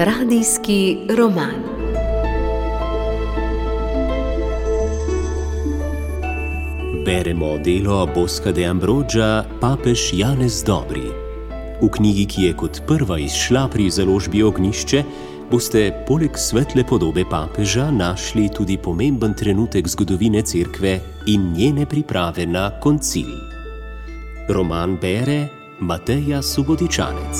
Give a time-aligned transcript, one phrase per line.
[0.00, 1.60] Radijski roman.
[7.04, 11.04] Beremo delo Boska de Ambroža, papež Janez Dobri.
[11.82, 15.04] V knjigi, ki je kot prva izšla pri založbi Ognišče,
[15.50, 22.70] boste poleg svetle podobe papeža našli tudi pomemben trenutek zgodovine cerkve in njene priprave na
[22.80, 23.49] koncil.
[24.48, 25.48] Roman bere
[25.80, 27.38] Mateja Subodičanec.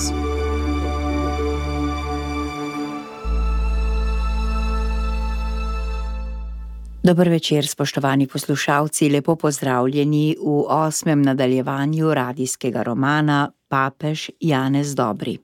[7.03, 15.39] Dober večer, spoštovani poslušalci, lepo pozdravljeni v osmem nadaljevanju radijskega romana Papež Janez Dobri.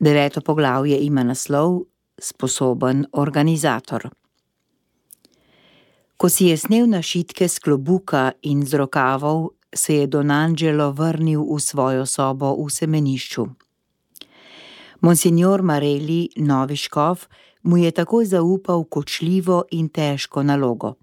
[0.00, 1.80] Deveto poglavje ima naslov
[2.18, 4.08] Sposoben organizator.
[6.16, 11.44] Ko si je snel našitke z klobuka in z rokavov, se je Don Angelo vrnil
[11.44, 13.46] v svojo sobo v semenišču.
[15.00, 17.28] Monsignor Mareli, novi škof,
[17.62, 20.94] mu je takoj zaupal kočljivo in težko nalogo.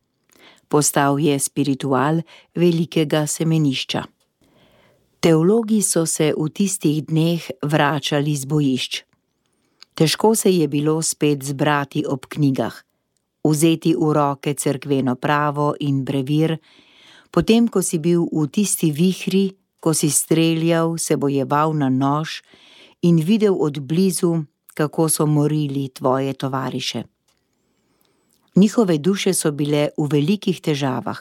[0.68, 2.22] Postal je spiritual
[2.56, 4.04] velikega semenišča.
[5.20, 9.04] Teologi so se v tistih dneh vračali z bojišč.
[9.96, 12.76] Težko se je bilo spet zbrati ob knjigah,
[13.42, 16.58] vzeti v roke cerkveno pravo in brevir,
[17.32, 22.42] potem ko si bil v tisti vihri, ko si streljal, se bojeval na nož
[23.02, 27.04] in videl od blizu, kako so morili tvoje tovariše.
[28.56, 31.20] Njihove duše so bile v velikih težavah,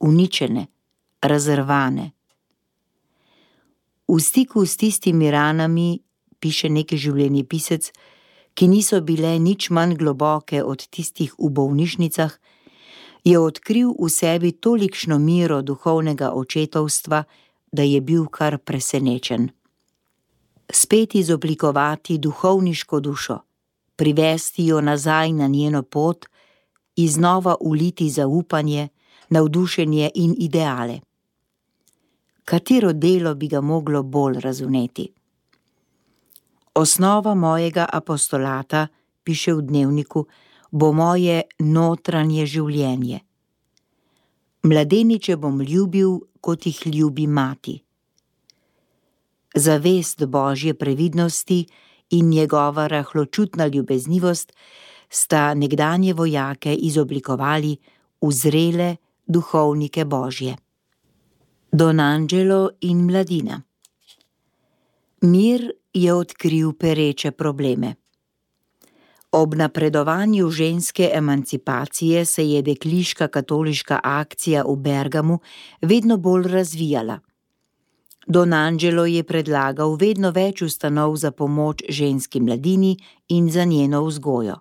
[0.00, 0.66] uničene,
[1.22, 2.10] razrvane.
[4.08, 5.98] V stiku s tistimi ranami,
[6.40, 7.88] piše neki življenji pisec,
[8.54, 12.36] ki niso bile nič manj globoke od tistih v bolnišnicah,
[13.24, 17.24] je odkril v sebi tolikšno miro duhovnega očetovstva,
[17.72, 19.50] da je bil kar presenečen
[20.72, 23.38] spet izoblikovati duhovniško dušo,
[23.96, 26.26] privesti jo nazaj na njeno pot,
[26.96, 28.88] iznova uliti zaupanje,
[29.28, 31.00] navdušenje in ideale.
[32.44, 35.12] Katero delo bi ga moglo bolj razumeti?
[36.74, 38.86] Osnova mojega apostolata,
[39.24, 40.26] piše v dnevniku,
[40.74, 43.22] bo moje notranje življenje.
[44.66, 47.78] Mladeniče bom ljubil, kot jih ljubi mati
[49.54, 51.66] zavest božje previdnosti
[52.10, 54.52] in njegova rahločutna ljubeznivost
[55.08, 57.76] sta nekdanje vojake izoblikovali
[58.20, 58.96] v zrele
[59.26, 60.56] duhovnike božje.
[61.72, 63.62] Don Angelo in mladina.
[65.20, 67.94] Mir je odkril pereče probleme.
[69.36, 75.38] Ob napredovanju ženske emancipacije se je dekliška katoliška akcija v Bergamu
[75.82, 77.18] vedno bolj razvijala.
[78.26, 82.96] Don Angelo je predlagal vedno več ustanov za pomoč ženski mladini
[83.28, 84.54] in za njeno vzgojo.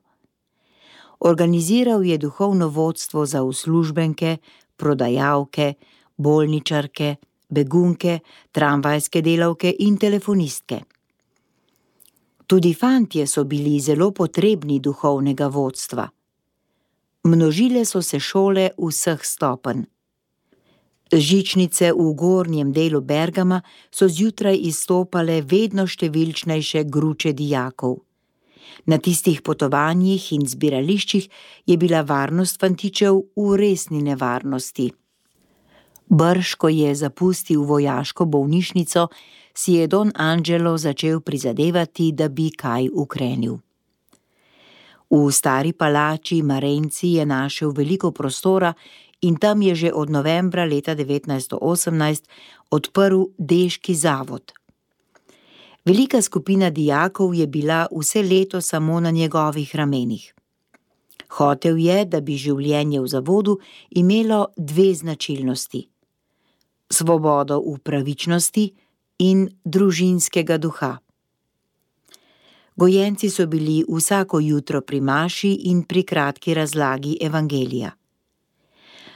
[1.20, 4.38] Organiziral je duhovno vodstvo za uslužbenke,
[4.76, 5.74] prodajalke,
[6.18, 7.16] bolničarke,
[7.50, 8.20] begunke,
[8.52, 10.82] tramvajske delavke in telefonistke.
[12.48, 16.10] Tudi fantje so bili zelo potrebni duhovnega vodstva.
[17.24, 19.84] Množile so se šole vseh stopenj.
[21.14, 23.62] Žičnice v gornjem delu Bergama
[23.92, 28.02] so zjutraj izstopale vedno številčnejše gruče dijakov.
[28.86, 31.30] Na tistih potovanjih in zbirališčih
[31.70, 34.90] je bila varnost fantičev v resni nevarnosti.
[36.10, 39.08] Brž, ko je zapustil vojaško bolnišnico,
[39.54, 43.58] si je Don Angelo začel prizadevati, da bi kaj ukrenil.
[45.14, 48.74] V stari palači Marenci je našel veliko prostora
[49.22, 52.24] in tam je že od novembra leta 1918
[52.72, 54.52] odprl Deški zavod.
[55.86, 60.34] Velika skupina dijakov je bila vse leto samo na njegovih ramenih.
[61.30, 63.58] Hotev je, da bi življenje v zavodu
[63.90, 65.90] imelo dve značilnosti:
[66.90, 68.83] svobodo v pravičnosti
[69.24, 70.94] in družinskega duha.
[72.76, 77.92] Gojenci so bili vsako jutro pri maši in pri kratki razlagi evangelija.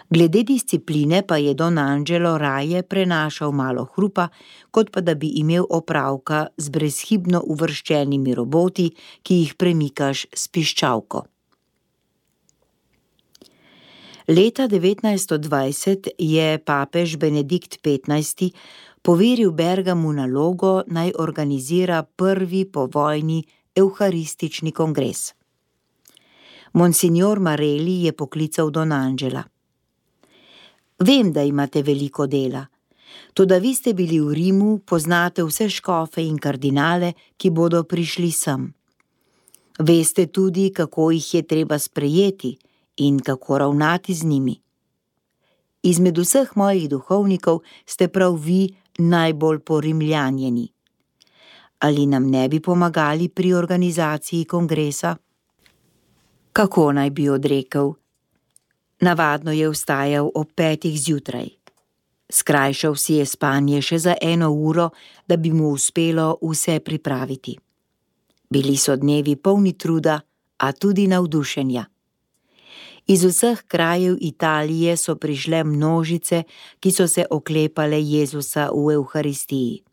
[0.09, 4.29] Glede discipline pa je Don Angelo raje prenašal malo hrupa,
[4.71, 8.91] kot pa da bi imel opravka z brezhibno uvrščenimi roboti,
[9.23, 11.25] ki jih premikaš s piščalko.
[14.27, 18.51] Leta 1920 je papež Benedikt XV.
[19.01, 23.43] Poveril Bergamu nalogo naj organizira prvi povojni
[23.75, 25.33] evharistični kongres.
[26.73, 29.43] Monsignor Mareli je poklical Don Angela.
[30.99, 32.65] Vem, da imate veliko dela.
[33.33, 38.73] Toda vi ste bili v Rimu, poznate vse škofe in kardinale, ki bodo prišli sem.
[39.79, 42.57] Veste tudi, kako jih je treba sprejeti
[42.97, 44.55] in kako ravnati z njimi.
[45.83, 50.67] Izmed vseh mojih duhovnikov ste prav vi najbolj porimljanjeni.
[51.79, 55.15] Ali nam ne bi pomagali pri organizaciji kongresa?
[56.53, 57.93] Kako naj bi odrekel?
[58.99, 61.49] Navadno je vstajal ob petih zjutraj.
[62.29, 64.89] Skrajšal si je spanje še za eno uro,
[65.27, 67.57] da bi mu uspelo vse pripraviti.
[68.49, 70.19] Bili so dnevi polni truda,
[70.57, 71.85] a tudi navdušenja.
[73.07, 76.43] Iz vseh krajev Italije so prišle množice,
[76.79, 79.83] ki so se oklepale Jezusa v Euharistiji.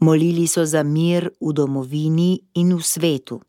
[0.00, 3.40] Molili so za mir v domovini in v svetu.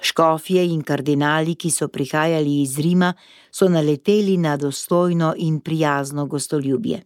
[0.00, 3.12] Škofje in kardinali, ki so prihajali iz Rima,
[3.50, 7.02] so naleteli na dostojno in prijazno gostoljubje.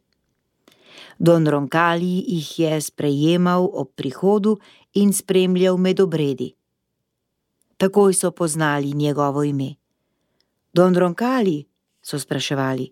[1.19, 4.58] Don Roncalli jih je sprejemal ob prihodu
[4.94, 6.55] in spremljal med obredi.
[7.76, 9.75] Takoj so poznali njegovo ime.
[10.78, 11.64] Don Roncalli,
[11.98, 12.84] so spraševali,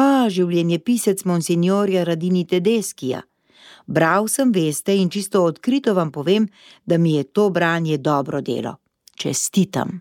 [0.00, 3.20] a življenje pisec monsignorja Radini Tedeskija.
[3.84, 6.46] Bral sem veste in čisto odkrito vam povem,
[6.88, 8.78] da mi je to branje dobro delo
[9.18, 10.00] čestitam.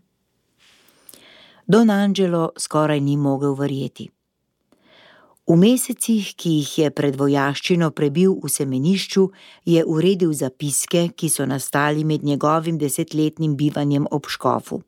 [1.68, 4.08] Don Angelo skoraj ni mogel verjeti.
[5.48, 9.30] V mesecih, ki jih je pred vojaščino prebil v semenišču,
[9.66, 14.86] je uredil zapiske, ki so nastali med njegovim desetletnim bivanjem ob škofu.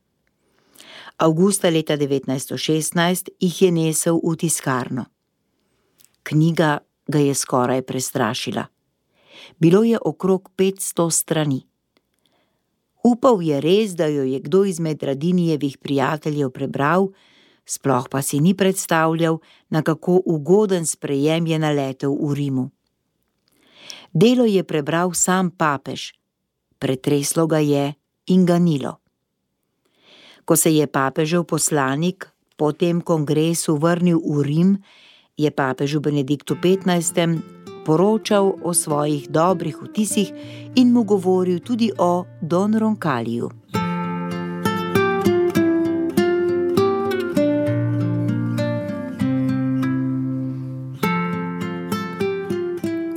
[1.20, 5.04] Augusta leta 1916 jih je nesel v tiskarno.
[6.24, 6.78] Knjiga
[7.08, 8.64] ga je skoraj prestrašila.
[9.60, 11.68] Bilo je okrog 500 strani.
[13.04, 17.12] Upal je res, da jo je kdo izmed Radinijevih prijateljev prebral,
[17.66, 22.70] sploh pa si ni predstavljal, na kako ugoden sprejem je naletel v Rimu.
[24.14, 26.16] Delo je prebral sam papež,
[26.80, 27.94] pretreslo ga je
[28.28, 29.04] in ganilo.
[30.50, 32.26] Ko se je papežev poslanik
[32.58, 34.82] po tem kongresu vrnil v Rim,
[35.38, 37.38] je papežu Benediktu XV
[37.86, 40.34] poročal o svojih dobrih vtisih
[40.74, 43.46] in mu govoril tudi o Don Roncaliju.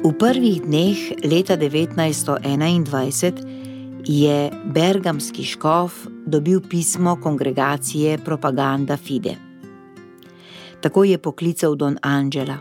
[0.05, 9.36] V prvih dneh leta 1921 je bergamski škof dobil pismo kongregacije Propaganda Fide.
[10.80, 12.58] Tako je poklical Don Angela.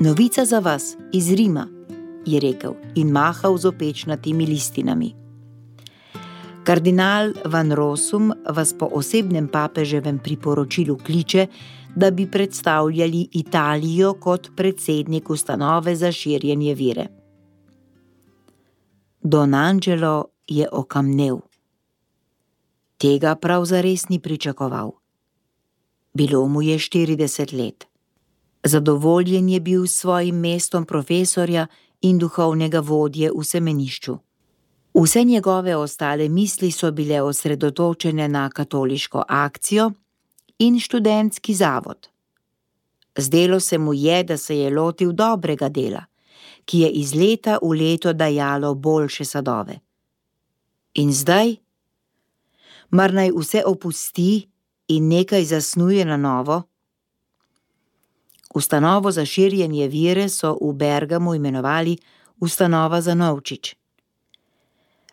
[0.00, 1.66] Novica za vas iz Rima,
[2.26, 5.14] je rekel in mahal z opečnatimi listinami.
[6.64, 11.46] Kardinal Van Rosum vas po osebnem papeževem priporočilu kliče,
[11.96, 17.06] da bi predstavljali Italijo kot predsednik ustanove za širjenje vire.
[19.22, 21.49] Don Angelo je okamnel.
[23.00, 24.90] Tega prav zares ni pričakoval.
[26.14, 27.86] Bilo mu je 40 let.
[28.64, 31.66] Zadovoljen je bil s svojim mestom profesorja
[32.00, 34.18] in duhovnega vodje v semenišču.
[34.94, 39.90] Vse njegove ostale misli so bile osredotočene na katoliško akcijo
[40.58, 42.08] in študentski zavod.
[43.16, 46.04] Zdelo se mu je, da se je lotil dobrega dela,
[46.64, 49.78] ki je iz leta v leto dajalo boljše sadove.
[50.94, 51.56] In zdaj?
[52.90, 54.48] Mar naj vse opusti
[54.88, 56.62] in nekaj zasnuje na novo?
[58.54, 61.98] Ustanovo za širjenje vire so v Bergamu imenovali
[62.40, 63.76] Ustanova za Novčič.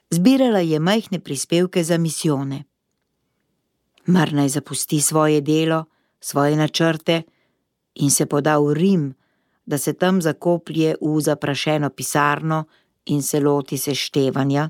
[0.10, 2.64] Zbirala je majhne prispevke za misijone.
[4.06, 5.86] Mar naj zapusti svoje delo,
[6.20, 7.22] svoje načrte
[7.96, 9.16] in se poda v Rim,
[9.66, 12.64] da se tam zakoplje v zaprašeno pisarno
[13.06, 14.70] in se loti seštevanja?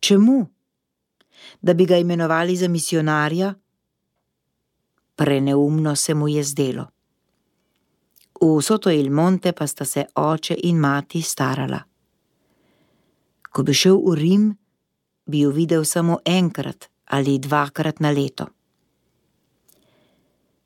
[0.00, 0.55] Čemu?
[1.60, 3.54] Da bi ga imenovali za misionarja?
[5.16, 6.86] Preneumno se mu je zdelo.
[8.40, 11.80] V Soto il Monte pa sta se oče in mati starala.
[13.50, 14.44] Ko bi šel v Rim,
[15.26, 18.46] bi jo videl samo enkrat ali dvakrat na leto.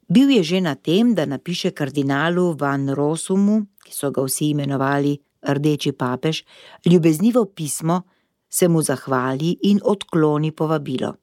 [0.09, 5.21] Bil je že na tem, da napiše kardinalu Van Rosumu, ki so ga vsi imenovali
[5.47, 6.43] Rdeči papež,
[6.85, 8.03] ljubeznivo pismo,
[8.51, 11.15] se mu zahvali in odkloni povabilo.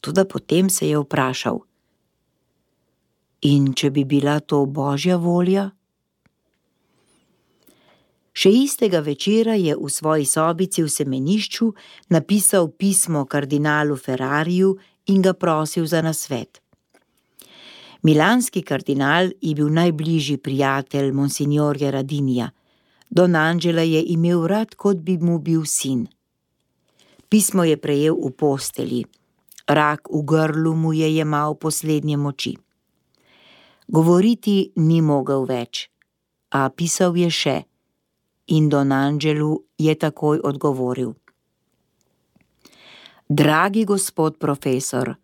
[0.00, 1.60] Tudi potem se je vprašal,
[3.40, 5.70] In če bi bila to božja volja?
[8.36, 11.70] Še istega večera je v svoji sobici v semenišču
[12.12, 14.74] napisal pismo kardinalu Ferrariju
[15.08, 16.60] in ga prosil za nasvet.
[18.04, 22.50] Milanski kardinal je bil najbližji prijatelj monsignorja Radinija.
[23.10, 26.06] Don Angela je imel rad, kot bi mu bil sin.
[27.28, 29.04] Pismo je prejel v posteli,
[29.66, 32.54] rak v grlu mu je jemal poslednje moči.
[33.90, 35.90] Govoriti ni mogel več,
[36.54, 37.56] a pisal je še,
[38.54, 41.14] in Don Angelu je takoj odgovoril:
[43.26, 45.14] Dragi gospod profesor,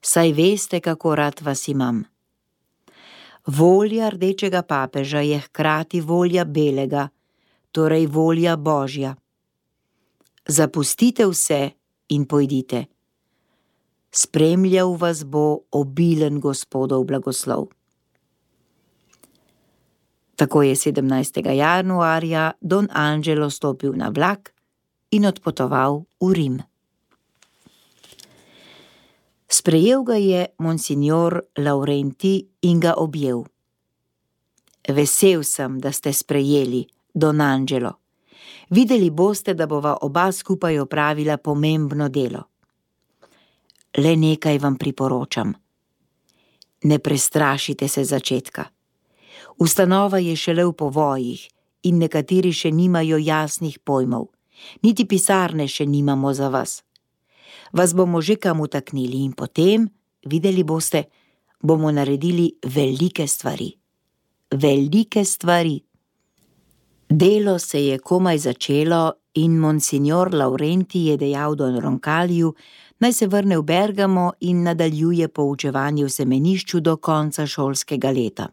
[0.00, 2.04] saj veste, kako rad vas imam.
[3.46, 7.08] Volja rdečega papeža je hkrati volja belega,
[7.72, 9.16] torej volja božja.
[10.48, 11.70] Zapustite vse
[12.08, 12.84] in pojdite.
[14.12, 17.68] Spremljal vas bo obilen gospodov blagoslov.
[20.36, 21.52] Tako je 17.
[21.52, 24.54] januarja Don Angelo stopil na vlak
[25.10, 26.69] in odpotoval v Rim.
[29.60, 33.42] Sprejel ga je monsignor Laurenti in ga objel.
[34.88, 37.92] Vesel sem, da ste sprejeli, Don Angelo.
[38.70, 42.42] Videli boste, da bova oba skupaj opravila pomembno delo.
[43.98, 45.52] Le nekaj vam priporočam.
[46.82, 48.64] Ne prestrašite se začetka.
[49.58, 51.48] Ustanova je šele v povojih
[51.82, 54.30] in nekateri še nimajo jasnih pojmov,
[54.82, 56.80] niti pisarne še nimamo za vas.
[57.72, 59.88] Vas bomo že kam utaknili in potem,
[60.26, 61.04] videli boste,
[61.62, 63.72] bomo naredili velike stvari.
[64.50, 65.80] Velike stvari.
[67.08, 72.54] Delo se je komaj začelo in monsignor Laurenti je dejal Don Ronkaliju,
[73.00, 78.48] naj se vrne v Bergamo in nadaljuje poučevanje v semenišču do konca šolskega leta.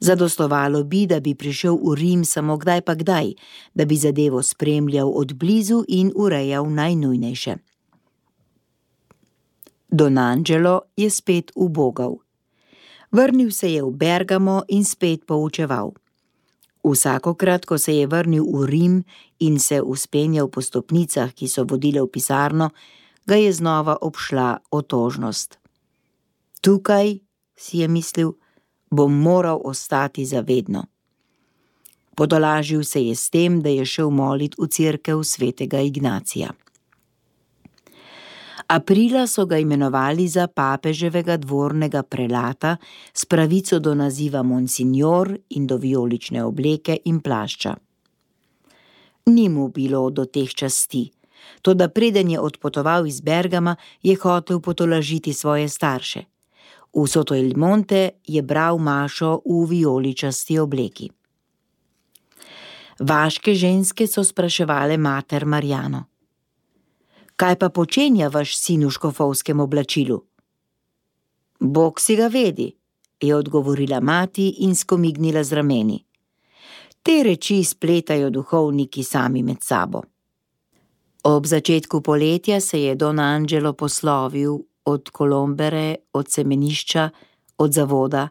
[0.00, 3.34] Zadostovalo bi, da bi prišel v Rim samo kdaj pa kdaj,
[3.74, 7.56] da bi zadevo spremljal od blizu in urejal najnujnejše.
[9.92, 12.16] Don Angelo je spet ubogal.
[13.12, 15.92] Vrnil se je v Bergamo in spet poučeval.
[16.80, 19.04] Vsakokrat, ko se je vrnil v Rim
[19.38, 22.70] in se uspenjal po stopnicah, ki so vodile v pisarno,
[23.28, 25.60] ga je znova obšla otožnost.
[26.64, 27.20] Tukaj,
[27.52, 28.32] si je mislil,
[28.88, 30.88] bom moral ostati zavedno.
[32.16, 36.56] Podolažil se je s tem, da je šel molit v cerkev svetega Ignacija.
[38.72, 42.76] Aprila so ga imenovali za papeževega dvornega prelata
[43.12, 47.74] s pravico do naziva Monsignor in do vijolične obleke in plašča.
[49.26, 51.10] Ni mu bilo do teh časti,
[51.62, 56.22] to da preden je odpotoval iz Bergama, je hotel potolažiti svoje starše.
[56.96, 61.10] V Soto il Monte je bral Mašo v vijoličasti obleki.
[63.00, 66.04] Vaške ženske so spraševale mater Marjano:
[67.42, 70.20] Kaj pa počenja vaš sin v škofovskem oblačilu?
[71.60, 72.68] Bog si ga vedi,
[73.20, 76.04] je odgovorila mati in skomignila z rameni.
[77.02, 80.02] Te reči spletajo duhovniki sami med sabo.
[81.24, 87.10] Ob začetku poletja se je Don Angelo poslovil od Kolombere, od semenišča,
[87.58, 88.28] od zavoda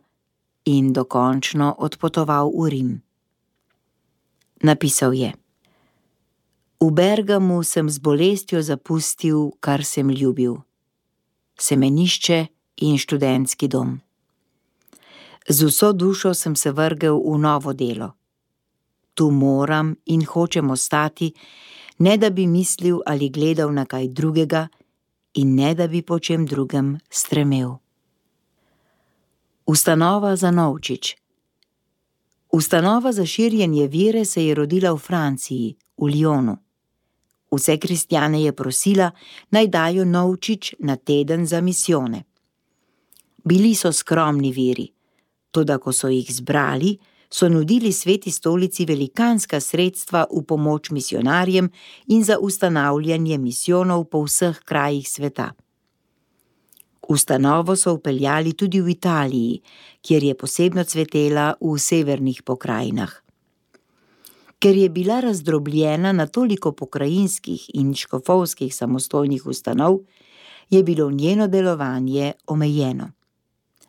[0.65, 3.01] in dokončno odpotoval v Rim.
[4.63, 5.40] Napisal je:
[6.81, 10.55] V Bergamu sem z bolestjo zapustil, kar sem ljubil:
[11.53, 12.47] semenišče
[12.81, 14.01] in študentski dom.
[15.45, 18.17] Z vso dušo sem se vrgel v novo delo.
[19.13, 21.29] Tu moram in hočem ostati,
[21.99, 24.67] ne da bi mislil ali gledal na kaj drugega,
[25.37, 27.77] in ne da bi po čem drugem stremel.
[29.65, 31.15] Ustanova za Novčič.
[32.49, 36.57] Ustanova za širjenje vere se je rodila v Franciji, v Lyonu.
[37.51, 39.11] Vse kristjane je prosila,
[39.51, 42.23] naj dajo Novčič na teden za misijone.
[43.43, 44.87] Bili so skromni viri,
[45.51, 46.97] tudi ko so jih zbrali,
[47.31, 51.69] so nudili sveti stolici velikanska sredstva v pomoč misionarjem
[52.07, 55.51] in za ustanavljanje misijonov po vseh krajih sveta.
[57.07, 59.61] Ustanovo so upeljali tudi v Italiji,
[60.01, 63.11] kjer je posebno cvetela v severnih pokrajinah.
[64.61, 69.99] Ker je bila razdrobljena na toliko pokrajinskih in škofovskih samostojnih ustanov,
[70.69, 73.11] je bilo njeno delovanje omejeno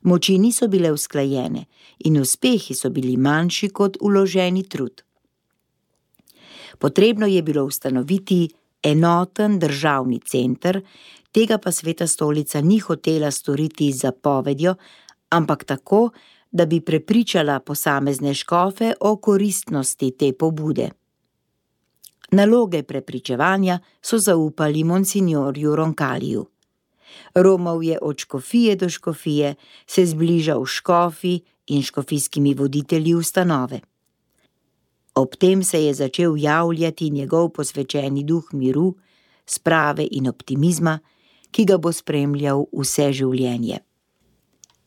[0.02, 1.64] moči niso bile usklajene
[1.98, 5.02] in uspehi so bili manjši kot uloženi trud.
[6.78, 8.48] Potrebno je bilo ustanoviti
[8.82, 10.80] enoten državni center,
[11.32, 14.74] tega pa sveta stolica ni hotela storiti z zapovedjo,
[15.30, 16.10] ampak tako,
[16.52, 20.90] da bi prepričala posamezne škofe o koristnosti te pobude.
[22.30, 26.46] Naloge prepričevanja so zaupali monsignorju Ronkaliju.
[27.34, 29.54] Romal je od škofije do škofije,
[29.86, 33.80] se zbližal škofi in škofijskimi voditelji ustanove.
[35.14, 38.94] Ob tem se je začel javljati njegov posvečeni duh miru,
[39.46, 40.98] sprave in optimizma,
[41.50, 43.78] ki ga bo spremljal vse življenje.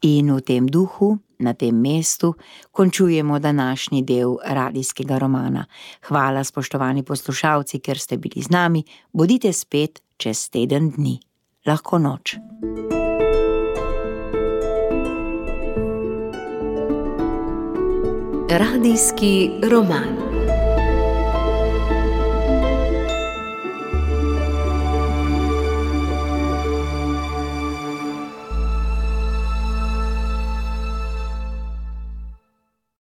[0.02, 2.34] In v tem duhu, na tem mestu,
[2.72, 5.66] končujemo današnji del radijskega romana.
[6.08, 8.84] Hvala, spoštovani poslušalci, ker ste bili z nami,
[9.14, 11.20] bodite spet čez teden dni.
[11.66, 12.36] Lahko noč.
[18.50, 20.25] Radijski roman.